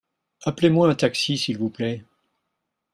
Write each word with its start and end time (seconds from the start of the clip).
Appelez-moi 0.45 0.89
un 0.89 0.95
taxi 0.95 1.37
s'il 1.37 1.59
vous 1.59 1.69
plait. 1.69 2.03